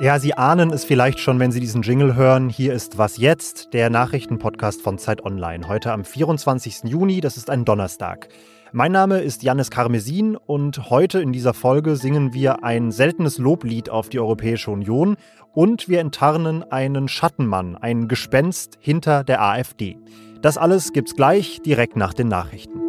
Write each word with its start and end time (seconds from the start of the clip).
Ja, 0.00 0.18
Sie 0.18 0.32
ahnen 0.32 0.70
es 0.70 0.84
vielleicht 0.86 1.20
schon, 1.20 1.38
wenn 1.40 1.52
Sie 1.52 1.60
diesen 1.60 1.82
Jingle 1.82 2.14
hören. 2.14 2.48
Hier 2.48 2.72
ist 2.72 2.96
Was 2.96 3.18
jetzt, 3.18 3.74
der 3.74 3.90
Nachrichtenpodcast 3.90 4.80
von 4.80 4.96
Zeit 4.96 5.26
Online. 5.26 5.68
Heute 5.68 5.92
am 5.92 6.06
24. 6.06 6.84
Juni, 6.84 7.20
das 7.20 7.36
ist 7.36 7.50
ein 7.50 7.66
Donnerstag. 7.66 8.30
Mein 8.72 8.92
Name 8.92 9.18
ist 9.20 9.42
Janis 9.42 9.70
Karmesin 9.70 10.36
und 10.36 10.88
heute 10.88 11.20
in 11.20 11.34
dieser 11.34 11.52
Folge 11.52 11.96
singen 11.96 12.32
wir 12.32 12.64
ein 12.64 12.92
seltenes 12.92 13.36
Loblied 13.36 13.90
auf 13.90 14.08
die 14.08 14.20
Europäische 14.20 14.70
Union 14.70 15.18
und 15.52 15.86
wir 15.86 16.00
enttarnen 16.00 16.62
einen 16.72 17.06
Schattenmann, 17.06 17.76
ein 17.76 18.08
Gespenst 18.08 18.78
hinter 18.80 19.22
der 19.22 19.42
AfD. 19.42 19.98
Das 20.40 20.56
alles 20.56 20.94
gibt's 20.94 21.14
gleich 21.14 21.60
direkt 21.60 21.96
nach 21.96 22.14
den 22.14 22.28
Nachrichten. 22.28 22.80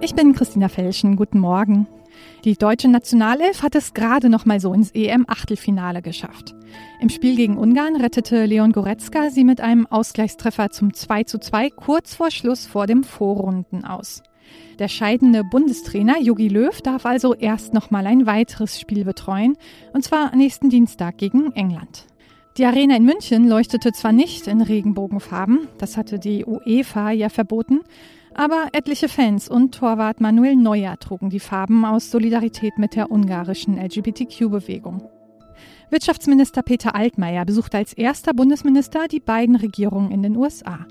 Ich 0.00 0.14
bin 0.14 0.32
Christina 0.32 0.68
Felschen. 0.68 1.16
Guten 1.16 1.40
Morgen. 1.40 1.88
Die 2.44 2.56
deutsche 2.56 2.88
Nationalelf 2.88 3.62
hat 3.62 3.74
es 3.74 3.94
gerade 3.94 4.28
noch 4.28 4.44
mal 4.44 4.60
so 4.60 4.72
ins 4.72 4.90
EM-Achtelfinale 4.92 6.02
geschafft. 6.02 6.54
Im 7.00 7.08
Spiel 7.08 7.36
gegen 7.36 7.58
Ungarn 7.58 7.96
rettete 7.96 8.44
Leon 8.44 8.72
Goretzka 8.72 9.30
sie 9.30 9.44
mit 9.44 9.60
einem 9.60 9.86
Ausgleichstreffer 9.86 10.70
zum 10.70 10.92
2:2 10.92 11.70
kurz 11.70 12.14
vor 12.14 12.30
Schluss 12.30 12.66
vor 12.66 12.86
dem 12.86 13.04
Vorrunden 13.04 13.84
aus. 13.84 14.22
Der 14.78 14.88
scheidende 14.88 15.44
Bundestrainer 15.44 16.20
Jogi 16.20 16.48
Löw 16.48 16.80
darf 16.80 17.04
also 17.04 17.34
erst 17.34 17.74
noch 17.74 17.90
mal 17.90 18.06
ein 18.06 18.26
weiteres 18.26 18.78
Spiel 18.78 19.04
betreuen, 19.04 19.56
und 19.92 20.04
zwar 20.04 20.34
nächsten 20.34 20.70
Dienstag 20.70 21.18
gegen 21.18 21.52
England. 21.52 22.06
Die 22.56 22.64
Arena 22.64 22.96
in 22.96 23.04
München 23.04 23.46
leuchtete 23.48 23.92
zwar 23.92 24.12
nicht 24.12 24.46
in 24.48 24.60
Regenbogenfarben, 24.60 25.68
das 25.78 25.96
hatte 25.96 26.18
die 26.18 26.44
UEFA 26.44 27.10
ja 27.12 27.28
verboten, 27.28 27.80
aber 28.38 28.68
etliche 28.72 29.08
Fans 29.08 29.48
und 29.48 29.74
Torwart 29.74 30.20
Manuel 30.20 30.54
Neuer 30.54 30.96
trugen 31.00 31.28
die 31.28 31.40
Farben 31.40 31.84
aus 31.84 32.12
Solidarität 32.12 32.78
mit 32.78 32.94
der 32.94 33.10
ungarischen 33.10 33.76
LGBTQ-Bewegung. 33.76 35.02
Wirtschaftsminister 35.90 36.62
Peter 36.62 36.94
Altmaier 36.94 37.44
besucht 37.44 37.74
als 37.74 37.92
erster 37.92 38.34
Bundesminister 38.34 39.08
die 39.08 39.18
beiden 39.18 39.56
Regierungen 39.56 40.12
in 40.12 40.22
den 40.22 40.36
USA. 40.36 40.86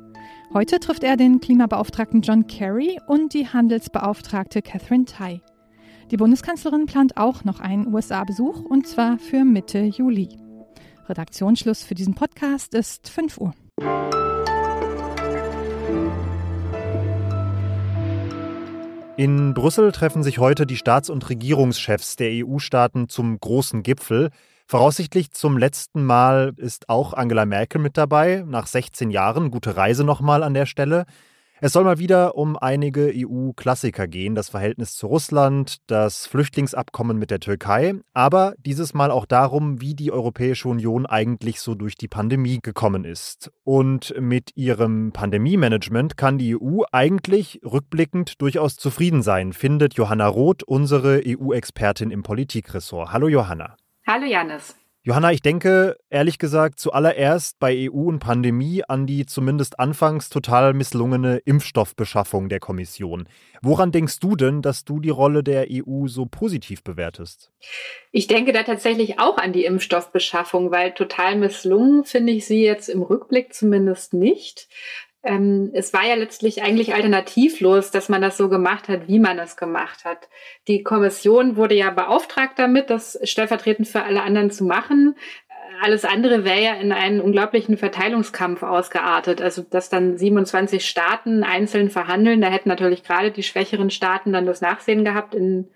Heute 0.53 0.81
trifft 0.81 1.05
er 1.05 1.15
den 1.15 1.39
Klimabeauftragten 1.39 2.21
John 2.21 2.47
Kerry 2.47 2.99
und 3.07 3.33
die 3.33 3.47
Handelsbeauftragte 3.47 4.61
Catherine 4.61 5.05
Tai. 5.05 5.39
Die 6.11 6.17
Bundeskanzlerin 6.17 6.85
plant 6.85 7.15
auch 7.15 7.45
noch 7.45 7.61
einen 7.61 7.87
USA-Besuch 7.87 8.65
und 8.65 8.87
zwar 8.87 9.19
für 9.19 9.45
Mitte 9.45 9.79
Juli. 9.79 10.27
Redaktionsschluss 11.07 11.83
für 11.83 11.95
diesen 11.95 12.13
Podcast 12.13 12.73
ist 12.73 13.07
5 13.07 13.37
Uhr. 13.37 13.53
In 19.17 19.55
Brüssel 19.55 19.91
treffen 19.91 20.21
sich 20.21 20.37
heute 20.37 20.67
die 20.67 20.77
Staats- 20.77 21.09
und 21.09 21.27
Regierungschefs 21.27 22.17
der 22.17 22.45
EU-Staaten 22.45 23.09
zum 23.09 23.39
großen 23.39 23.81
Gipfel. 23.81 24.29
Voraussichtlich 24.67 25.31
zum 25.31 25.57
letzten 25.57 26.05
Mal 26.05 26.53
ist 26.57 26.87
auch 26.87 27.13
Angela 27.13 27.47
Merkel 27.47 27.81
mit 27.81 27.97
dabei, 27.97 28.43
nach 28.45 28.67
16 28.67 29.09
Jahren. 29.09 29.49
Gute 29.49 29.75
Reise 29.75 30.03
nochmal 30.03 30.43
an 30.43 30.53
der 30.53 30.67
Stelle. 30.67 31.07
Es 31.59 31.73
soll 31.73 31.85
mal 31.85 31.97
wieder 31.97 32.35
um 32.35 32.55
einige 32.55 33.11
EU-Klassiker 33.15 34.07
gehen, 34.07 34.35
das 34.35 34.49
Verhältnis 34.49 34.95
zu 34.95 35.07
Russland, 35.07 35.77
das 35.87 36.27
Flüchtlingsabkommen 36.27 37.17
mit 37.17 37.31
der 37.31 37.39
Türkei, 37.39 37.95
aber 38.13 38.53
dieses 38.59 38.93
Mal 38.93 39.09
auch 39.09 39.25
darum, 39.25 39.81
wie 39.81 39.95
die 39.95 40.11
Europäische 40.11 40.69
Union 40.69 41.07
eigentlich 41.07 41.59
so 41.59 41.73
durch 41.73 41.95
die 41.95 42.07
Pandemie 42.07 42.59
gekommen 42.61 43.05
ist. 43.05 43.51
Und 43.63 44.13
mit 44.19 44.51
ihrem 44.55 45.11
Pandemie-Management 45.13 46.15
kann 46.15 46.37
die 46.37 46.55
EU 46.55 46.83
eigentlich 46.91 47.59
rückblickend 47.65 48.39
durchaus 48.39 48.75
zufrieden 48.75 49.23
sein, 49.23 49.51
findet 49.51 49.95
Johanna 49.95 50.27
Roth, 50.27 50.61
unsere 50.61 51.23
EU-Expertin 51.25 52.11
im 52.11 52.21
Politikressort. 52.21 53.11
Hallo 53.11 53.29
Johanna. 53.29 53.77
Hallo 54.05 54.27
Janis. 54.27 54.75
Johanna, 55.07 55.31
ich 55.31 55.41
denke 55.41 55.95
ehrlich 56.09 56.37
gesagt 56.37 56.81
zuallererst 56.81 57.59
bei 57.59 57.89
EU 57.89 58.09
und 58.09 58.19
Pandemie 58.19 58.83
an 58.85 59.07
die 59.07 59.25
zumindest 59.25 59.79
anfangs 59.79 60.27
total 60.27 60.73
misslungene 60.73 61.37
Impfstoffbeschaffung 61.45 62.49
der 62.49 62.59
Kommission. 62.59 63.29
Woran 63.61 63.93
denkst 63.93 64.19
du 64.19 64.35
denn, 64.35 64.61
dass 64.61 64.83
du 64.83 64.99
die 64.99 65.09
Rolle 65.09 65.43
der 65.43 65.67
EU 65.71 66.07
so 66.07 66.25
positiv 66.25 66.83
bewertest? 66.83 67.53
Ich 68.11 68.27
denke 68.27 68.51
da 68.51 68.63
tatsächlich 68.63 69.17
auch 69.17 69.37
an 69.37 69.53
die 69.53 69.63
Impfstoffbeschaffung, 69.63 70.71
weil 70.71 70.93
total 70.93 71.37
misslungen 71.37 72.03
finde 72.03 72.33
ich 72.33 72.45
sie 72.45 72.65
jetzt 72.65 72.89
im 72.89 73.01
Rückblick 73.01 73.53
zumindest 73.53 74.13
nicht 74.13 74.67
ähm, 75.27 75.71
es 75.73 75.93
war 75.93 76.05
ja 76.05 76.15
letztlich 76.15 76.63
eigentlich 76.63 76.95
alternativlos, 76.95 77.91
dass 77.91 78.07
man 78.07 78.21
das 78.21 78.37
so 78.37 78.47
gemacht 78.47 78.87
hat, 78.87 79.07
wie 79.07 79.19
man 79.19 79.37
es 79.39 79.57
gemacht 79.57 80.05
hat. 80.05 80.29
Die 80.67 80.83
Kommission 80.83 81.57
wurde 81.57 81.75
ja 81.75 81.89
beauftragt 81.91 82.57
damit, 82.57 82.89
das 82.89 83.19
stellvertretend 83.23 83.87
für 83.87 84.03
alle 84.03 84.23
anderen 84.23 84.51
zu 84.51 84.63
machen. 84.63 85.15
Alles 85.81 86.05
andere 86.05 86.45
wäre 86.45 86.63
ja 86.63 86.73
in 86.75 86.91
einen 86.91 87.19
unglaublichen 87.19 87.77
Verteilungskampf 87.77 88.63
ausgeartet. 88.63 89.41
Also, 89.41 89.63
dass 89.69 89.89
dann 89.89 90.17
27 90.17 90.87
Staaten 90.87 91.43
einzeln 91.43 91.89
verhandeln, 91.89 92.41
da 92.41 92.47
hätten 92.47 92.69
natürlich 92.69 93.03
gerade 93.03 93.31
die 93.31 93.43
schwächeren 93.43 93.89
Staaten 93.89 94.31
dann 94.31 94.45
das 94.45 94.61
Nachsehen 94.61 95.03
gehabt. 95.03 95.35
In, 95.35 95.67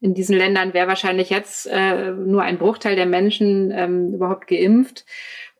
in 0.00 0.14
diesen 0.14 0.36
Ländern 0.36 0.74
wäre 0.74 0.88
wahrscheinlich 0.88 1.30
jetzt 1.30 1.68
äh, 1.70 2.10
nur 2.10 2.42
ein 2.42 2.58
Bruchteil 2.58 2.96
der 2.96 3.06
Menschen 3.06 3.70
ähm, 3.70 4.14
überhaupt 4.14 4.48
geimpft. 4.48 5.06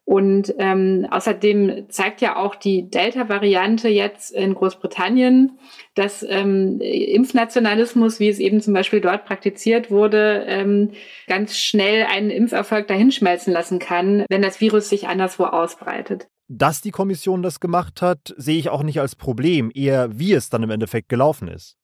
Und 0.07 0.55
ähm, 0.59 1.05
außerdem 1.11 1.87
zeigt 1.89 2.21
ja 2.21 2.37
auch 2.37 2.55
die 2.55 2.89
Delta-Variante 2.89 3.89
jetzt 3.89 4.31
in 4.31 4.55
Großbritannien, 4.55 5.59
dass 5.97 6.25
ähm, 6.29 6.81
Impfnationalismus, 6.81 8.21
wie 8.21 8.29
es 8.29 8.39
eben 8.39 8.61
zum 8.61 8.73
Beispiel 8.73 9.01
dort 9.01 9.25
praktiziert 9.25 9.91
wurde, 9.91 10.45
ähm, 10.47 10.93
ganz 11.27 11.59
schnell 11.59 12.07
einen 12.07 12.31
Impferfolg 12.31 12.87
dahinschmelzen 12.87 13.53
lassen 13.53 13.81
kann, 13.81 14.25
wenn 14.29 14.43
das 14.43 14.61
Virus 14.61 14.89
sich 14.89 15.09
anderswo 15.09 15.43
ausbreitet. 15.43 16.29
Dass 16.47 16.81
die 16.81 16.93
Kommission 16.93 17.43
das 17.43 17.59
gemacht 17.59 18.01
hat, 18.01 18.33
sehe 18.37 18.61
ich 18.61 18.69
auch 18.69 18.85
nicht 18.85 19.01
als 19.01 19.17
Problem, 19.17 19.73
eher 19.75 20.17
wie 20.17 20.35
es 20.35 20.51
dann 20.51 20.63
im 20.63 20.71
Endeffekt 20.71 21.09
gelaufen 21.09 21.49
ist. 21.49 21.77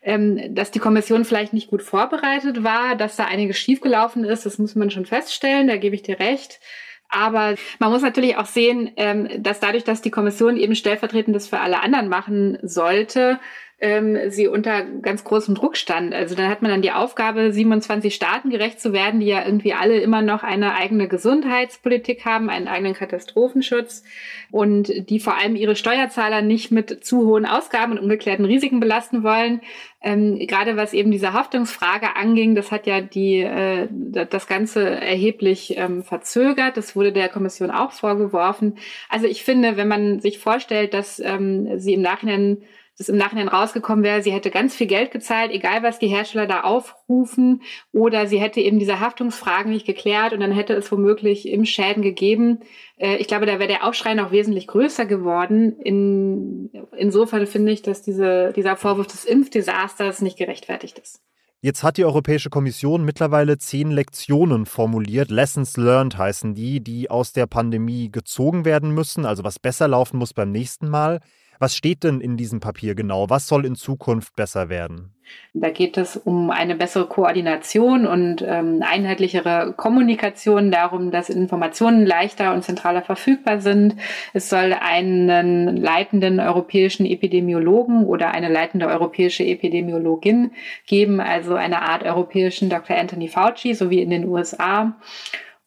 Ähm, 0.00 0.54
dass 0.54 0.70
die 0.70 0.78
Kommission 0.78 1.26
vielleicht 1.26 1.52
nicht 1.52 1.68
gut 1.68 1.82
vorbereitet 1.82 2.64
war, 2.64 2.96
dass 2.96 3.16
da 3.16 3.26
einiges 3.26 3.58
schiefgelaufen 3.58 4.24
ist, 4.24 4.46
das 4.46 4.58
muss 4.58 4.74
man 4.74 4.90
schon 4.90 5.04
feststellen, 5.04 5.68
da 5.68 5.76
gebe 5.76 5.94
ich 5.94 6.02
dir 6.02 6.18
recht. 6.18 6.60
Aber 7.12 7.54
man 7.78 7.90
muss 7.92 8.02
natürlich 8.02 8.36
auch 8.36 8.46
sehen, 8.46 8.90
ähm, 8.96 9.28
dass 9.42 9.60
dadurch, 9.60 9.84
dass 9.84 10.00
die 10.00 10.10
Kommission 10.10 10.56
eben 10.56 10.74
stellvertretendes 10.74 11.46
für 11.46 11.60
alle 11.60 11.80
anderen 11.80 12.08
machen 12.08 12.58
sollte, 12.62 13.38
ähm, 13.82 14.30
sie 14.30 14.46
unter 14.46 14.84
ganz 14.84 15.24
großem 15.24 15.56
Druck 15.56 15.76
stand. 15.76 16.14
Also 16.14 16.36
dann 16.36 16.48
hat 16.48 16.62
man 16.62 16.70
dann 16.70 16.82
die 16.82 16.92
Aufgabe, 16.92 17.52
27 17.52 18.14
Staaten 18.14 18.48
gerecht 18.48 18.80
zu 18.80 18.92
werden, 18.92 19.18
die 19.18 19.26
ja 19.26 19.44
irgendwie 19.44 19.72
alle 19.72 19.98
immer 19.98 20.22
noch 20.22 20.44
eine 20.44 20.76
eigene 20.76 21.08
Gesundheitspolitik 21.08 22.24
haben, 22.24 22.48
einen 22.48 22.68
eigenen 22.68 22.94
Katastrophenschutz 22.94 24.04
und 24.52 25.10
die 25.10 25.18
vor 25.18 25.36
allem 25.36 25.56
ihre 25.56 25.74
Steuerzahler 25.74 26.42
nicht 26.42 26.70
mit 26.70 27.04
zu 27.04 27.26
hohen 27.26 27.44
Ausgaben 27.44 27.92
und 27.92 27.98
ungeklärten 27.98 28.44
Risiken 28.44 28.78
belasten 28.78 29.24
wollen. 29.24 29.60
Ähm, 30.00 30.38
gerade 30.38 30.76
was 30.76 30.92
eben 30.92 31.10
diese 31.10 31.32
Haftungsfrage 31.32 32.14
anging, 32.14 32.54
das 32.54 32.70
hat 32.70 32.86
ja 32.86 33.00
die, 33.00 33.40
äh, 33.40 33.88
das 33.90 34.46
Ganze 34.46 34.88
erheblich 34.88 35.76
ähm, 35.76 36.04
verzögert. 36.04 36.76
Das 36.76 36.94
wurde 36.94 37.12
der 37.12 37.28
Kommission 37.28 37.72
auch 37.72 37.90
vorgeworfen. 37.90 38.76
Also 39.08 39.26
ich 39.26 39.42
finde, 39.42 39.76
wenn 39.76 39.88
man 39.88 40.20
sich 40.20 40.38
vorstellt, 40.38 40.94
dass 40.94 41.18
ähm, 41.18 41.80
sie 41.80 41.94
im 41.94 42.02
Nachhinein 42.02 42.58
das 42.98 43.08
im 43.08 43.16
Nachhinein 43.16 43.48
rausgekommen 43.48 44.04
wäre, 44.04 44.22
sie 44.22 44.32
hätte 44.32 44.50
ganz 44.50 44.74
viel 44.74 44.86
Geld 44.86 45.10
gezahlt, 45.10 45.50
egal 45.50 45.82
was 45.82 45.98
die 45.98 46.08
Hersteller 46.08 46.46
da 46.46 46.60
aufrufen, 46.62 47.62
oder 47.92 48.26
sie 48.26 48.38
hätte 48.38 48.60
eben 48.60 48.78
diese 48.78 49.00
Haftungsfragen 49.00 49.72
nicht 49.72 49.86
geklärt 49.86 50.32
und 50.32 50.40
dann 50.40 50.52
hätte 50.52 50.74
es 50.74 50.92
womöglich 50.92 51.48
im 51.48 51.64
Schäden 51.64 52.02
gegeben. 52.02 52.60
Äh, 52.98 53.16
ich 53.16 53.26
glaube, 53.26 53.46
da 53.46 53.58
wäre 53.58 53.68
der 53.68 53.84
Aufschrei 53.84 54.14
noch 54.14 54.30
wesentlich 54.30 54.66
größer 54.66 55.06
geworden. 55.06 55.78
In, 55.80 56.70
insofern 56.96 57.46
finde 57.46 57.72
ich, 57.72 57.82
dass 57.82 58.02
diese, 58.02 58.52
dieser 58.54 58.76
Vorwurf 58.76 59.06
des 59.06 59.24
Impfdesasters 59.24 60.20
nicht 60.20 60.36
gerechtfertigt 60.36 60.98
ist. 60.98 61.20
Jetzt 61.64 61.84
hat 61.84 61.96
die 61.96 62.04
Europäische 62.04 62.50
Kommission 62.50 63.04
mittlerweile 63.04 63.56
zehn 63.56 63.92
Lektionen 63.92 64.66
formuliert. 64.66 65.30
Lessons 65.30 65.76
learned 65.76 66.18
heißen 66.18 66.54
die, 66.54 66.80
die 66.80 67.08
aus 67.08 67.32
der 67.32 67.46
Pandemie 67.46 68.10
gezogen 68.10 68.64
werden 68.64 68.90
müssen, 68.92 69.24
also 69.24 69.44
was 69.44 69.60
besser 69.60 69.86
laufen 69.86 70.18
muss 70.18 70.34
beim 70.34 70.50
nächsten 70.50 70.88
Mal. 70.88 71.20
Was 71.62 71.76
steht 71.76 72.02
denn 72.02 72.20
in 72.20 72.36
diesem 72.36 72.58
Papier 72.58 72.96
genau? 72.96 73.30
Was 73.30 73.46
soll 73.46 73.64
in 73.64 73.76
Zukunft 73.76 74.34
besser 74.34 74.68
werden? 74.68 75.14
Da 75.54 75.70
geht 75.70 75.96
es 75.96 76.16
um 76.16 76.50
eine 76.50 76.74
bessere 76.74 77.06
Koordination 77.06 78.04
und 78.04 78.42
ähm, 78.44 78.82
einheitlichere 78.84 79.72
Kommunikation, 79.76 80.72
darum, 80.72 81.12
dass 81.12 81.30
Informationen 81.30 82.04
leichter 82.04 82.52
und 82.52 82.64
zentraler 82.64 83.02
verfügbar 83.02 83.60
sind. 83.60 83.94
Es 84.32 84.48
soll 84.48 84.72
einen 84.72 85.76
leitenden 85.76 86.40
europäischen 86.40 87.06
Epidemiologen 87.06 88.06
oder 88.06 88.32
eine 88.32 88.48
leitende 88.48 88.88
europäische 88.88 89.44
Epidemiologin 89.44 90.50
geben, 90.88 91.20
also 91.20 91.54
eine 91.54 91.82
Art 91.82 92.02
europäischen 92.02 92.70
Dr. 92.70 92.96
Anthony 92.96 93.28
Fauci, 93.28 93.74
so 93.74 93.88
wie 93.88 94.02
in 94.02 94.10
den 94.10 94.26
USA 94.26 94.96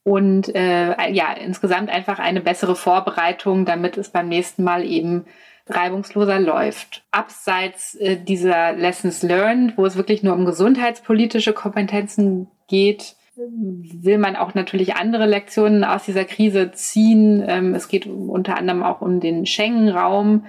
und 0.04 0.54
äh, 0.54 1.10
ja, 1.14 1.32
insgesamt 1.32 1.90
einfach 1.90 2.20
eine 2.20 2.42
bessere 2.42 2.76
Vorbereitung, 2.76 3.64
damit 3.64 3.98
es 3.98 4.10
beim 4.10 4.28
nächsten 4.28 4.64
Mal 4.66 4.84
eben 4.84 5.26
reibungsloser 5.68 6.40
läuft. 6.40 7.04
Abseits 7.12 7.96
äh, 7.96 8.18
dieser 8.18 8.74
Lessons 8.74 9.24
Learned, 9.24 9.78
wo 9.78 9.86
es 9.86 9.96
wirklich 9.96 10.24
nur 10.24 10.34
um 10.34 10.46
gesundheitspolitische 10.46 11.54
Kompetenzen 11.54 12.48
geht, 12.68 13.16
will 13.38 14.18
man 14.18 14.36
auch 14.36 14.54
natürlich 14.54 14.96
andere 14.96 15.26
Lektionen 15.26 15.84
aus 15.84 16.06
dieser 16.06 16.24
Krise 16.24 16.72
ziehen. 16.72 17.44
Ähm, 17.46 17.76
es 17.76 17.88
geht 17.88 18.08
unter 18.08 18.58
anderem 18.58 18.84
auch 18.84 19.02
um 19.02 19.20
den 19.20 19.46
Schengen-Raum, 19.46 20.46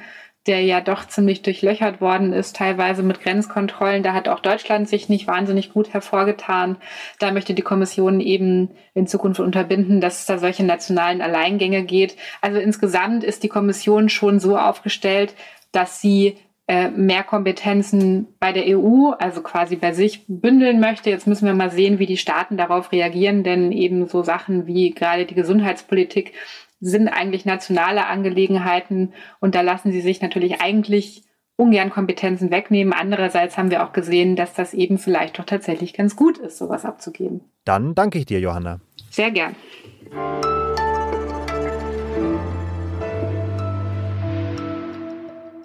der 0.47 0.63
ja 0.63 0.81
doch 0.81 1.07
ziemlich 1.07 1.43
durchlöchert 1.43 2.01
worden 2.01 2.33
ist, 2.33 2.57
teilweise 2.57 3.03
mit 3.03 3.21
Grenzkontrollen. 3.21 4.03
Da 4.03 4.13
hat 4.13 4.29
auch 4.29 4.41
Deutschland 4.41 4.89
sich 4.89 5.09
nicht 5.09 5.27
wahnsinnig 5.27 5.73
gut 5.73 5.93
hervorgetan. 5.93 6.77
Da 7.19 7.33
möchte 7.33 7.55
die 7.55 7.63
Kommission 7.63 8.21
eben 8.21 8.71
in 8.95 9.07
Zukunft 9.07 9.41
unterbinden, 9.41 10.01
dass 10.01 10.21
es 10.21 10.27
da 10.27 10.39
solche 10.39 10.65
nationalen 10.65 11.21
Alleingänge 11.21 11.85
geht. 11.85 12.17
Also 12.41 12.59
insgesamt 12.59 13.25
ist 13.25 13.43
die 13.43 13.49
Kommission 13.49 14.09
schon 14.09 14.41
so 14.41 14.57
aufgestellt, 14.57 15.35
dass 15.73 16.01
sie 16.01 16.37
äh, 16.69 16.91
mehr 16.91 17.23
Kompetenzen 17.23 18.27
bei 18.41 18.53
der 18.53 18.65
EU, 18.77 19.11
also 19.11 19.41
quasi 19.41 19.77
bei 19.77 19.93
sich 19.93 20.25
bündeln 20.27 20.81
möchte. 20.81 21.11
Jetzt 21.11 21.29
müssen 21.29 21.47
wir 21.47 21.55
mal 21.55 21.71
sehen, 21.71 22.01
wie 22.01 22.07
die 22.07 22.17
Staaten 22.17 22.57
darauf 22.57 22.91
reagieren, 22.91 23.45
denn 23.45 23.71
eben 23.71 24.09
so 24.09 24.25
Sachen 24.25 24.67
wie 24.67 24.91
gerade 24.91 25.27
die 25.27 25.37
Gesundheitspolitik 25.37 26.33
sind 26.81 27.09
eigentlich 27.09 27.45
nationale 27.45 28.07
Angelegenheiten 28.07 29.13
und 29.41 29.55
da 29.55 29.63
lassen 29.63 29.93
sie 29.93 30.01
sich 30.01 30.21
natürlich 30.21 30.61
eigentlich 30.61 31.25
ungern 31.57 31.91
Kompetenzen 31.91 32.51
wegnehmen. 32.51 32.93
Andererseits 32.93 33.57
haben 33.57 33.71
wir 33.71 33.85
auch 33.85 33.93
gesehen, 33.93 34.37
dass 34.37 34.53
das 34.53 34.75
eben 34.75 34.99
vielleicht 34.99 35.39
doch 35.39 35.45
tatsächlich 35.45 35.95
ganz 35.95 36.17
gut 36.17 36.39
ist, 36.39 36.59
sowas 36.59 36.85
abzugeben. 36.85 37.41
Dann 37.65 37.95
danke 37.95 38.19
ich 38.19 38.27
dir, 38.27 38.41
Johanna. 38.41 38.81
Sehr 39.11 39.31
gern. 39.31 39.57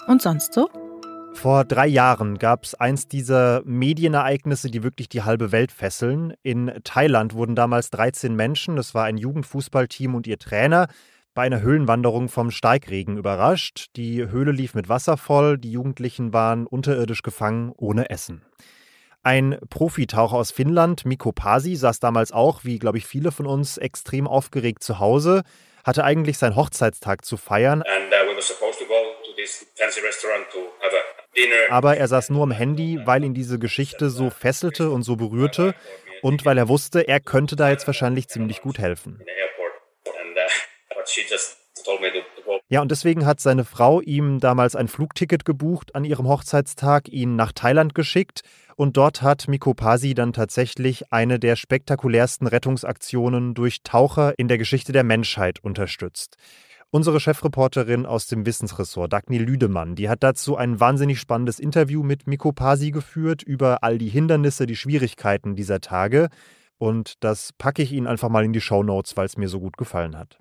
Und 0.08 0.22
sonst 0.22 0.54
so? 0.54 0.70
Vor 1.34 1.66
drei 1.66 1.88
Jahren 1.88 2.38
gab 2.38 2.64
es 2.64 2.76
eins 2.76 3.08
dieser 3.08 3.64
Medienereignisse, 3.66 4.70
die 4.70 4.84
wirklich 4.84 5.10
die 5.10 5.24
halbe 5.24 5.52
Welt 5.52 5.72
fesseln. 5.72 6.34
In 6.44 6.72
Thailand 6.84 7.34
wurden 7.34 7.56
damals 7.56 7.90
13 7.90 8.36
Menschen, 8.36 8.76
das 8.76 8.94
war 8.94 9.06
ein 9.06 9.18
Jugendfußballteam 9.18 10.14
und 10.14 10.28
ihr 10.28 10.38
Trainer, 10.38 10.88
bei 11.34 11.44
einer 11.44 11.62
Höhlenwanderung 11.62 12.30
vom 12.30 12.52
Steigregen 12.52 13.18
überrascht. 13.18 13.88
Die 13.96 14.28
Höhle 14.28 14.52
lief 14.52 14.76
mit 14.76 14.90
Wasser 14.90 15.18
voll, 15.18 15.58
die 15.58 15.72
Jugendlichen 15.72 16.34
waren 16.34 16.68
unterirdisch 16.68 17.24
gefangen, 17.24 17.72
ohne 17.76 18.10
Essen. 18.10 18.44
Ein 19.24 19.58
Profitaucher 19.70 20.36
aus 20.36 20.52
Finnland, 20.52 21.06
Mikko 21.06 21.32
Pasi, 21.32 21.76
saß 21.76 22.00
damals 22.00 22.32
auch, 22.32 22.64
wie 22.64 22.80
glaube 22.80 22.98
ich 22.98 23.06
viele 23.06 23.32
von 23.32 23.46
uns, 23.46 23.78
extrem 23.78 24.28
aufgeregt 24.28 24.84
zu 24.84 25.00
Hause, 25.00 25.44
hatte 25.84 26.04
eigentlich 26.04 26.38
seinen 26.38 26.56
Hochzeitstag 26.56 27.24
zu 27.24 27.38
feiern. 27.38 27.84
And, 27.84 28.12
uh, 28.12 28.71
aber 31.70 31.98
er 31.98 32.08
saß 32.08 32.30
nur 32.30 32.44
am 32.44 32.52
Handy, 32.52 33.00
weil 33.06 33.24
ihn 33.24 33.34
diese 33.34 33.60
Geschichte 33.60 34.10
so 34.10 34.30
fesselte 34.30 34.90
und 34.92 35.04
so 35.04 35.16
berührte 35.16 35.74
und 36.22 36.46
weil 36.46 36.58
er 36.58 36.68
wusste, 36.68 37.08
er 37.08 37.20
könnte 37.20 37.56
da 37.56 37.70
jetzt 37.70 37.88
wahrscheinlich 37.88 38.28
ziemlich 38.28 38.62
gut 38.62 38.80
helfen. 38.80 39.24
Ja, 42.70 42.82
und 42.82 42.92
deswegen 42.92 43.26
hat 43.26 43.40
seine 43.40 43.66
Frau 43.66 44.02
ihm 44.02 44.40
damals 44.40 44.76
ein 44.76 44.88
Flugticket 44.88 45.46
gebucht 45.46 45.96
an 45.96 46.06
ihrem 46.06 46.28
Hochzeitstag, 46.28 47.10
ihn 47.10 47.36
nach 47.36 47.52
Thailand 47.52 47.96
geschickt 47.96 48.42
und 48.76 48.98
dort 48.98 49.22
hat 49.22 49.48
Mikko 49.48 49.74
Pasi 49.74 50.14
dann 50.14 50.34
tatsächlich 50.34 51.12
eine 51.12 51.40
der 51.40 51.56
spektakulärsten 51.56 52.48
Rettungsaktionen 52.48 53.54
durch 53.54 53.84
Taucher 53.84 54.38
in 54.38 54.48
der 54.48 54.58
Geschichte 54.58 54.94
der 54.94 55.04
Menschheit 55.04 55.60
unterstützt. 55.64 56.38
Unsere 56.94 57.22
Chefreporterin 57.22 58.06
aus 58.06 58.28
dem 58.28 58.46
Wissensressort, 58.46 59.14
Dagny 59.14 59.38
Lüdemann, 59.38 59.96
die 59.96 60.10
hat 60.10 60.24
dazu 60.24 60.58
ein 60.58 60.82
wahnsinnig 60.82 61.22
spannendes 61.22 61.58
Interview 61.58 62.04
mit 62.04 62.28
Miko 62.28 62.52
Pasi 62.52 62.92
geführt 62.92 63.44
über 63.44 63.82
all 63.82 63.98
die 63.98 64.10
Hindernisse, 64.10 64.66
die 64.66 64.76
Schwierigkeiten 64.76 65.56
dieser 65.56 65.80
Tage. 65.80 66.28
Und 66.78 67.14
das 67.22 67.54
packe 67.54 67.82
ich 67.82 67.94
Ihnen 67.94 68.08
einfach 68.08 68.28
mal 68.28 68.44
in 68.44 68.52
die 68.52 68.60
Show 68.60 68.84
Notes, 68.84 69.16
weil 69.16 69.26
es 69.26 69.38
mir 69.38 69.48
so 69.48 69.62
gut 69.62 69.78
gefallen 69.78 70.18
hat. 70.18 70.38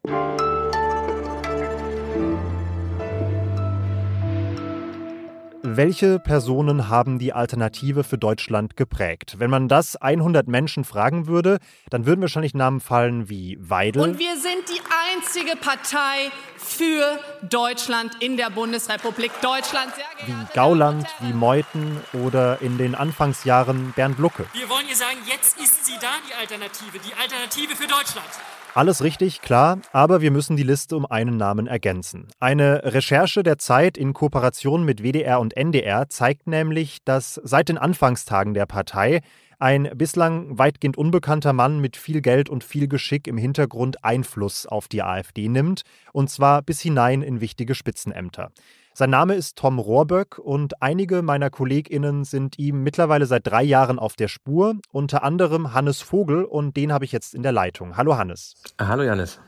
Welche 5.63 6.19
Personen 6.19 6.89
haben 6.89 7.21
die 7.21 7.33
Alternative 7.33 8.03
für 8.03 8.19
Deutschland 8.19 8.77
geprägt? 8.77 9.37
Wenn 9.39 9.51
man 9.51 9.69
das 9.69 9.95
100 9.95 10.49
Menschen 10.49 10.83
fragen 10.83 11.29
würde, 11.29 11.59
dann 11.91 12.07
würden 12.07 12.23
wahrscheinlich 12.23 12.55
Namen 12.55 12.81
fallen 12.81 13.29
wie 13.29 13.57
Weidel. 13.61 14.03
Und 14.03 14.19
wir 14.19 14.37
sind 14.37 14.69
die 14.69 14.81
einzige 15.21 15.55
Partei 15.57 16.31
für 16.57 17.19
Deutschland 17.43 18.13
in 18.21 18.39
der 18.39 18.49
Bundesrepublik 18.49 19.31
Deutschland. 19.43 19.93
wie 20.25 20.35
Gauland, 20.55 21.07
wie 21.21 21.35
Meuthen 21.35 21.99
oder 22.25 22.63
in 22.63 22.79
den 22.79 22.95
Anfangsjahren 22.95 23.93
Bernd 23.95 24.19
Lucke. 24.19 24.47
Wir 24.55 24.69
wollen 24.71 24.89
ihr 24.89 24.97
sagen, 24.97 25.19
jetzt 25.27 25.61
ist 25.61 25.85
sie 25.85 25.93
da, 26.01 26.09
die 26.27 26.35
Alternative, 26.35 26.99
die 27.07 27.13
Alternative 27.21 27.77
für 27.77 27.87
Deutschland. 27.87 28.29
Alles 28.75 29.03
richtig, 29.03 29.43
klar, 29.43 29.79
aber 29.93 30.23
wir 30.23 30.31
müssen 30.31 30.57
die 30.57 30.63
Liste 30.63 30.97
um 30.97 31.05
einen 31.05 31.37
Namen 31.37 31.67
ergänzen. 31.67 32.29
Eine 32.39 32.83
Recherche 32.85 33.43
der 33.43 33.59
Zeit 33.59 33.99
in 33.99 34.15
Kooperation 34.15 34.85
mit 34.85 35.03
WDR 35.03 35.41
und 35.41 35.55
NDR 35.55 36.09
zeigt 36.09 36.47
nämlich, 36.47 37.05
dass 37.05 37.35
seit 37.45 37.69
den 37.69 37.77
Anfangstagen 37.77 38.55
der 38.55 38.67
Partei 38.67 39.21
ein 39.61 39.91
bislang 39.95 40.59
weitgehend 40.59 40.97
unbekannter 40.97 41.53
Mann 41.53 41.81
mit 41.81 41.97
viel 41.97 42.21
Geld 42.21 42.49
und 42.49 42.65
viel 42.65 42.89
Geschick 42.89 43.27
im 43.27 43.39
Hintergrund 43.39 44.03
Einfluss 44.03 44.67
auf 44.67 44.89
die 44.89 45.03
AfD 45.03 45.49
nimmt, 45.49 45.83
und 46.13 46.31
zwar 46.31 46.63
bis 46.63 46.81
hinein 46.81 47.23
in 47.23 47.41
wichtige 47.41 47.75
Spitzenämter. 47.75 48.51
Sein 48.93 49.11
Name 49.11 49.35
ist 49.35 49.57
Tom 49.57 49.79
Rohrböck 49.79 50.39
und 50.39 50.83
einige 50.83 51.23
meiner 51.23 51.49
KollegInnen 51.49 52.25
sind 52.25 52.59
ihm 52.59 52.83
mittlerweile 52.83 53.27
seit 53.27 53.47
drei 53.47 53.63
Jahren 53.63 53.99
auf 53.99 54.17
der 54.17 54.29
Spur, 54.29 54.75
unter 54.91 55.23
anderem 55.23 55.73
Hannes 55.73 56.01
Vogel 56.01 56.45
und 56.45 56.77
den 56.77 56.93
habe 56.93 57.05
ich 57.05 57.13
jetzt 57.13 57.35
in 57.35 57.43
der 57.43 57.53
Leitung. 57.53 57.97
Hallo 57.97 58.17
Hannes. 58.17 58.55
Hallo 58.81 59.03
Janis. 59.05 59.39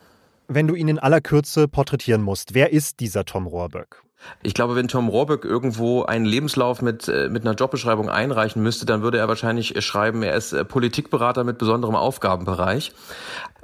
Wenn 0.48 0.68
du 0.68 0.74
ihn 0.74 0.88
in 0.88 0.98
aller 0.98 1.20
Kürze 1.20 1.66
porträtieren 1.66 2.22
musst, 2.22 2.54
wer 2.54 2.72
ist 2.72 3.00
dieser 3.00 3.24
Tom 3.24 3.46
Rohrböck? 3.46 4.02
Ich 4.42 4.54
glaube, 4.54 4.74
wenn 4.76 4.88
Tom 4.88 5.08
Rohrbeck 5.08 5.44
irgendwo 5.44 6.02
einen 6.02 6.24
Lebenslauf 6.24 6.82
mit, 6.82 7.08
äh, 7.08 7.28
mit 7.28 7.44
einer 7.44 7.54
Jobbeschreibung 7.54 8.08
einreichen 8.08 8.62
müsste, 8.62 8.86
dann 8.86 9.02
würde 9.02 9.18
er 9.18 9.28
wahrscheinlich 9.28 9.82
schreiben, 9.84 10.22
er 10.22 10.34
ist 10.34 10.52
äh, 10.52 10.64
Politikberater 10.64 11.44
mit 11.44 11.58
besonderem 11.58 11.94
Aufgabenbereich. 11.94 12.92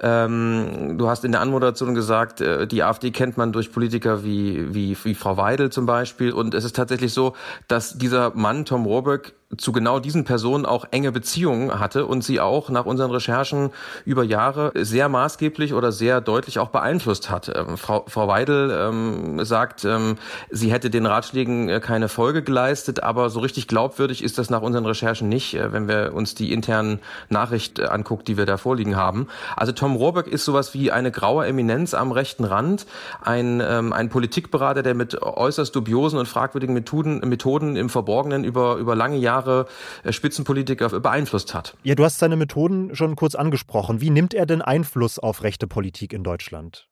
Ähm, 0.01 0.97
du 0.99 1.09
hast 1.09 1.25
in 1.25 1.33
der 1.33 1.41
Anmoderation 1.41 1.95
gesagt, 1.95 2.41
äh, 2.41 2.67
die 2.67 2.83
AfD 2.83 3.11
kennt 3.11 3.37
man 3.37 3.53
durch 3.53 3.73
Politiker 3.73 4.23
wie, 4.23 4.75
wie, 4.75 4.97
wie 5.03 5.15
Frau 5.15 5.37
Weidel 5.37 5.71
zum 5.71 5.87
Beispiel. 5.87 6.33
Und 6.33 6.55
es 6.55 6.65
ist 6.65 6.77
tatsächlich 6.77 7.13
so, 7.13 7.35
dass 7.67 7.99
dieser 7.99 8.35
Mann, 8.35 8.65
Tom 8.65 8.87
Rohrbeck, 8.87 9.35
zu 9.57 9.73
genau 9.73 9.99
diesen 9.99 10.25
Personen 10.25 10.67
auch 10.67 10.85
enge 10.91 11.11
Beziehungen 11.11 11.81
hatte 11.81 12.05
und 12.05 12.23
sie 12.23 12.39
auch 12.39 12.69
nach 12.69 12.85
unseren 12.85 13.11
Recherchen 13.11 13.71
über 14.05 14.23
Jahre 14.23 14.73
sehr 14.75 15.09
maßgeblich 15.09 15.73
oder 15.73 15.91
sehr 15.91 16.21
deutlich 16.21 16.59
auch 16.59 16.69
beeinflusst 16.69 17.31
hat. 17.31 17.51
Ähm, 17.55 17.79
Frau, 17.79 18.05
Frau 18.09 18.29
Weidel 18.29 18.71
ähm, 18.71 19.43
sagt, 19.47 19.87
ähm, 19.87 20.17
sie 20.51 20.71
hätte 20.71 20.91
den 20.91 21.07
Ratschlägen 21.07 21.71
äh, 21.71 21.81
keine 21.81 22.11
Folge 22.11 22.43
geleistet, 22.43 23.03
aber 23.03 23.31
so 23.31 23.41
richtig 23.41 23.69
glaubwürdig 23.69 24.23
ist 24.23 24.37
das 24.37 24.51
nach 24.51 24.61
unseren 24.61 24.85
Recherchen 24.85 25.31
nicht, 25.31 25.55
äh, 25.55 25.73
wenn 25.73 25.89
wir 25.89 26.13
uns 26.13 26.35
die 26.35 26.53
internen 26.53 27.01
Nachricht 27.31 27.79
äh, 27.79 27.87
anguckt, 27.87 28.29
die 28.29 28.37
wir 28.37 28.45
da 28.45 28.59
vorliegen 28.59 28.97
haben. 28.97 29.29
Also 29.57 29.73
Tom 29.73 29.97
Rohrbeck 29.97 30.27
ist 30.27 30.45
sowas 30.45 30.75
wie 30.75 30.93
eine 30.93 31.11
graue 31.11 31.47
Eminenz 31.47 31.95
am 31.95 32.13
rechten 32.13 32.45
Rand, 32.45 32.85
ein, 33.23 33.63
ähm, 33.67 33.95
ein 33.95 34.11
Politikberater, 34.11 34.83
der 34.83 34.95
mit 34.95 35.23
äußerst 35.23 35.75
dubiosen 35.75 36.19
und 36.19 36.27
fragwürdigen 36.27 36.75
Methoden, 36.75 37.27
Methoden 37.27 37.77
im 37.77 37.89
Verborgenen 37.89 38.45
über, 38.45 38.77
über 38.77 38.95
lange 38.95 39.17
Jahre 39.17 39.38
Jahre 39.39 39.67
äh, 40.05 40.13
Spitzenpolitiker 40.13 41.01
beeinflusst 41.01 41.55
hat. 41.55 41.77
Ja, 41.83 41.95
du 41.95 42.05
hast 42.05 42.19
seine 42.19 42.37
Methoden 42.37 42.95
schon 42.95 43.17
kurz 43.17 43.35
angesprochen. 43.35 44.01
Wie 44.01 44.11
nimmt 44.11 44.35
er 44.35 44.47
denn 44.47 44.63
Einfluss 44.63 45.19
auf 45.19 45.43
rechte 45.43 45.67
Politik 45.67 46.13
in 46.13 46.25
Deutschland? 46.25 46.89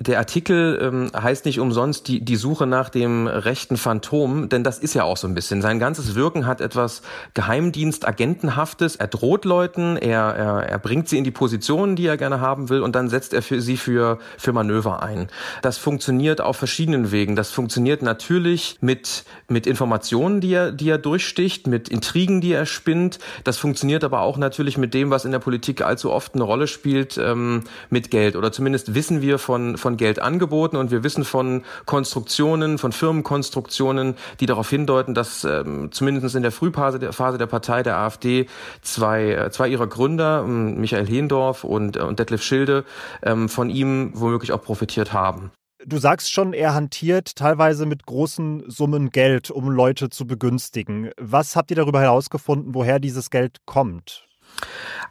Der 0.00 0.18
Artikel 0.18 0.80
ähm, 0.82 1.10
heißt 1.16 1.44
nicht 1.44 1.60
umsonst 1.60 2.08
die, 2.08 2.20
die 2.20 2.34
Suche 2.34 2.66
nach 2.66 2.88
dem 2.88 3.28
rechten 3.28 3.76
Phantom, 3.76 4.48
denn 4.48 4.64
das 4.64 4.80
ist 4.80 4.92
ja 4.92 5.04
auch 5.04 5.16
so 5.16 5.28
ein 5.28 5.34
bisschen. 5.34 5.62
Sein 5.62 5.78
ganzes 5.78 6.16
Wirken 6.16 6.46
hat 6.46 6.60
etwas 6.60 7.02
Geheimdienst-Agentenhaftes. 7.34 8.96
Er 8.96 9.06
droht 9.06 9.44
Leuten, 9.44 9.96
er, 9.96 10.34
er, 10.34 10.68
er 10.68 10.78
bringt 10.80 11.08
sie 11.08 11.16
in 11.16 11.22
die 11.22 11.30
Positionen, 11.30 11.94
die 11.94 12.06
er 12.06 12.16
gerne 12.16 12.40
haben 12.40 12.70
will, 12.70 12.82
und 12.82 12.96
dann 12.96 13.08
setzt 13.08 13.32
er 13.32 13.40
für 13.40 13.60
sie 13.60 13.76
für, 13.76 14.18
für 14.36 14.52
Manöver 14.52 15.00
ein. 15.00 15.28
Das 15.62 15.78
funktioniert 15.78 16.40
auf 16.40 16.56
verschiedenen 16.56 17.12
Wegen. 17.12 17.36
Das 17.36 17.52
funktioniert 17.52 18.02
natürlich 18.02 18.78
mit, 18.80 19.24
mit 19.48 19.64
Informationen, 19.64 20.40
die 20.40 20.54
er, 20.54 20.72
die 20.72 20.90
er 20.90 20.98
durchsticht, 20.98 21.68
mit 21.68 21.88
Intrigen, 21.88 22.40
die 22.40 22.52
er 22.52 22.66
spinnt. 22.66 23.20
Das 23.44 23.58
funktioniert 23.58 24.02
aber 24.02 24.22
auch 24.22 24.38
natürlich 24.38 24.76
mit 24.76 24.92
dem, 24.92 25.10
was 25.10 25.24
in 25.24 25.30
der 25.30 25.38
Politik 25.38 25.82
allzu 25.82 26.10
oft 26.10 26.34
eine 26.34 26.42
Rolle 26.42 26.66
spielt, 26.66 27.16
ähm, 27.16 27.62
mit 27.90 28.10
Geld. 28.10 28.34
Oder 28.34 28.50
zumindest 28.50 28.94
wissen 28.94 29.22
wir 29.22 29.33
von, 29.38 29.76
von 29.76 29.96
Geld 29.96 30.18
angeboten 30.18 30.76
und 30.76 30.90
wir 30.90 31.04
wissen 31.04 31.24
von 31.24 31.62
Konstruktionen, 31.86 32.78
von 32.78 32.92
Firmenkonstruktionen, 32.92 34.14
die 34.40 34.46
darauf 34.46 34.70
hindeuten, 34.70 35.14
dass 35.14 35.44
ähm, 35.44 35.90
zumindest 35.92 36.34
in 36.34 36.42
der 36.42 36.52
Frühphase 36.52 36.98
der, 36.98 37.12
Phase 37.12 37.38
der 37.38 37.46
Partei, 37.46 37.82
der 37.82 37.98
AfD, 37.98 38.46
zwei, 38.82 39.32
äh, 39.32 39.50
zwei 39.50 39.68
ihrer 39.68 39.86
Gründer, 39.86 40.44
ähm, 40.44 40.80
Michael 40.80 41.06
Hendorf 41.06 41.64
und, 41.64 41.96
äh, 41.96 42.00
und 42.00 42.18
Detlef 42.18 42.42
Schilde, 42.42 42.84
ähm, 43.22 43.48
von 43.48 43.70
ihm 43.70 44.12
womöglich 44.14 44.52
auch 44.52 44.62
profitiert 44.62 45.12
haben. 45.12 45.50
Du 45.86 45.98
sagst 45.98 46.32
schon, 46.32 46.54
er 46.54 46.72
hantiert 46.72 47.36
teilweise 47.36 47.84
mit 47.84 48.06
großen 48.06 48.70
Summen 48.70 49.10
Geld, 49.10 49.50
um 49.50 49.68
Leute 49.68 50.08
zu 50.08 50.26
begünstigen. 50.26 51.10
Was 51.20 51.56
habt 51.56 51.70
ihr 51.70 51.76
darüber 51.76 52.00
herausgefunden, 52.00 52.74
woher 52.74 52.98
dieses 52.98 53.28
Geld 53.28 53.58
kommt? 53.66 54.24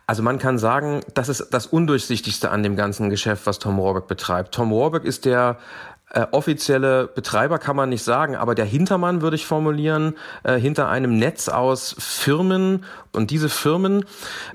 Also 0.05 0.21
man 0.21 0.37
kann 0.37 0.57
sagen, 0.57 1.01
das 1.13 1.29
ist 1.29 1.49
das 1.51 1.65
Undurchsichtigste 1.65 2.51
an 2.51 2.61
dem 2.61 2.75
ganzen 2.75 3.09
Geschäft, 3.09 3.45
was 3.45 3.59
Tom 3.59 3.77
Warburg 3.77 4.07
betreibt. 4.07 4.53
Tom 4.53 4.71
Warburg 4.71 5.05
ist 5.05 5.25
der 5.25 5.57
äh, 6.13 6.27
offizielle 6.31 7.07
Betreiber 7.07 7.57
kann 7.57 7.75
man 7.75 7.89
nicht 7.89 8.03
sagen, 8.03 8.35
aber 8.35 8.53
der 8.53 8.65
Hintermann 8.65 9.21
würde 9.21 9.35
ich 9.35 9.45
formulieren, 9.45 10.15
äh, 10.43 10.59
hinter 10.59 10.87
einem 10.87 11.17
Netz 11.17 11.49
aus 11.49 11.95
Firmen 11.97 12.85
und 13.13 13.31
diese 13.31 13.49
Firmen, 13.49 14.05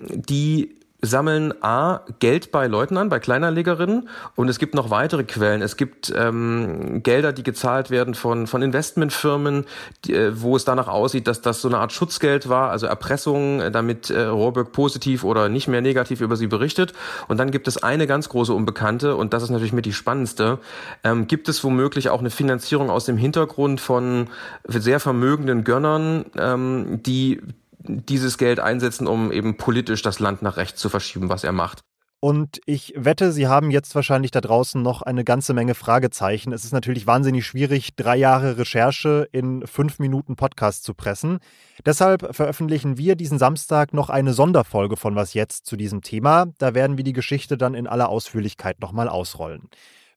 die 0.01 0.78
sammeln 1.01 1.55
A, 1.63 2.01
Geld 2.19 2.51
bei 2.51 2.67
Leuten 2.67 2.97
an, 2.97 3.09
bei 3.09 3.21
Kleinanlegerinnen 3.21 4.09
und 4.35 4.49
es 4.49 4.59
gibt 4.59 4.75
noch 4.75 4.91
weitere 4.91 5.23
Quellen. 5.23 5.63
Es 5.63 5.77
gibt 5.77 6.13
ähm, 6.17 7.03
Gelder, 7.05 7.33
die 7.33 7.45
gezahlt 7.45 7.91
werden 7.91 8.15
von, 8.15 8.49
von 8.49 8.63
Investmentfirmen, 8.63 9.65
die, 10.05 10.15
äh, 10.15 10.41
wo 10.41 10.57
es 10.57 10.65
danach 10.65 10.89
aussieht, 10.89 11.29
dass 11.29 11.41
das 11.41 11.61
so 11.61 11.69
eine 11.69 11.79
Art 11.79 11.93
Schutzgeld 11.93 12.49
war, 12.49 12.71
also 12.71 12.87
Erpressung, 12.87 13.61
äh, 13.61 13.71
damit 13.71 14.11
äh, 14.11 14.25
Rohrbeck 14.25 14.73
positiv 14.73 15.23
oder 15.23 15.49
nicht 15.49 15.69
mehr 15.69 15.83
negativ 15.83 16.21
über 16.21 16.37
sie 16.37 16.49
berichtet. 16.49 16.95
Und 17.29 17.39
dann 17.39 17.53
gibt 17.53 17.69
es 17.69 17.81
eine 17.81 18.09
ganz 18.09 18.29
große 18.29 18.53
Unbekannte 18.53 19.15
und 19.15 19.33
das 19.33 19.45
ist 19.45 19.51
natürlich 19.51 19.73
mit 19.73 19.87
die 19.87 19.93
spannendste. 19.93 20.59
Ähm, 21.05 21.29
gibt 21.29 21.49
es 21.49 21.63
womöglich 21.63 22.09
auch 22.09 22.21
eine 22.21 22.31
Finanzierung 22.31 22.91
aus 22.91 23.05
dem 23.05 23.17
Hintergrund 23.17 23.81
von 23.81 24.27
sehr 24.67 24.99
vermögenden 24.99 25.63
Gönnern, 25.63 26.25
ähm, 26.37 27.01
die 27.05 27.41
dieses 27.81 28.39
Geld 28.39 28.61
einsetzen, 28.61 29.07
um 29.07 29.33
eben 29.33 29.57
politisch 29.57 30.03
das 30.03 30.19
Land 30.19 30.43
nach 30.43 30.57
rechts 30.57 30.81
zu 30.81 30.89
verschieben, 30.89 31.29
was 31.29 31.45
er 31.45 31.53
macht. 31.53 31.81
Und 32.21 32.61
ich 32.67 32.95
wette, 32.97 33.31
Sie 33.31 33.47
haben 33.47 33.71
jetzt 33.71 33.95
wahrscheinlich 33.95 34.33
da 34.33 34.41
draußen 34.41 34.83
noch 34.83 35.03
eine 35.03 35.23
ganze 35.23 35.55
Menge 35.55 35.77
Fragezeichen. 35.77 36.53
Es 36.53 36.65
ist 36.65 36.73
natürlich 36.73 37.07
wahnsinnig 37.07 37.47
schwierig, 37.47 37.95
drei 37.95 38.17
Jahre 38.17 38.59
Recherche 38.59 39.29
in 39.31 39.65
fünf 39.69 40.01
Minuten 40.01 40.35
Podcast 40.35 40.83
zu 40.83 40.95
pressen. 40.95 41.39
Deshalb 41.87 42.35
veröffentlichen 42.35 42.99
wir 42.99 43.15
diesen 43.15 43.39
Samstag 43.39 43.95
noch 43.95 44.11
eine 44.11 44.33
Sonderfolge 44.33 44.97
von 44.97 45.15
Was 45.15 45.33
jetzt 45.33 45.67
zu 45.67 45.77
diesem 45.77 46.03
Thema. 46.03 46.47
Da 46.59 46.75
werden 46.75 46.97
wir 46.97 47.05
die 47.05 47.13
Geschichte 47.13 47.57
dann 47.57 47.75
in 47.75 47.87
aller 47.87 48.09
Ausführlichkeit 48.09 48.81
nochmal 48.81 49.09
ausrollen. 49.09 49.69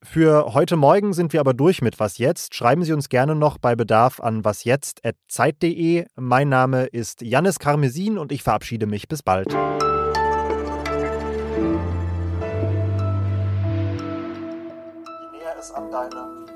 Für 0.04 0.56
heute 0.56 0.78
Morgen 0.78 1.14
sind 1.14 1.32
wir 1.32 1.40
aber 1.40 1.54
durch 1.54 1.84
mit 1.84 2.00
Was 2.00 2.18
jetzt. 2.18 2.56
Schreiben 2.56 2.84
Sie 2.84 2.92
uns 2.92 3.08
gerne 3.08 3.36
noch 3.36 3.60
bei 3.60 3.76
Bedarf 3.76 4.20
an 4.20 4.44
wasjetzt.zeit.de. 4.44 6.08
Mein 6.16 6.50
Name 6.50 6.86
ist 6.86 7.22
Jannis 7.22 7.60
Karmesin 7.60 8.18
und 8.18 8.32
ich 8.32 8.42
verabschiede 8.42 8.88
mich. 8.88 9.08
Bis 9.08 9.22
bald. 9.22 9.54
Je 9.54 9.60
näher 15.32 15.56
es 15.60 15.72
an, 15.72 15.92
deine, 15.92 16.48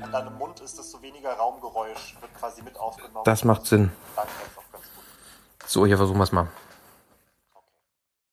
an 0.00 0.10
deinem 0.10 0.38
Mund 0.38 0.58
ist, 0.60 0.78
desto 0.78 1.02
weniger 1.02 1.34
Raumgeräusch 1.34 2.16
wird 2.20 2.34
quasi 2.34 2.62
mit 2.62 2.78
aufgenommen. 2.80 3.24
Das 3.26 3.44
macht 3.44 3.66
Sinn. 3.66 3.92
Danke, 4.16 4.30
das 4.40 4.48
ist 4.48 4.58
auch 4.58 4.72
ganz 4.72 4.84
gut. 4.94 5.04
So, 5.66 5.84
hier 5.84 5.98
versuchen 5.98 6.18
wir 6.18 6.24
es 6.24 6.32
mal. 6.32 6.48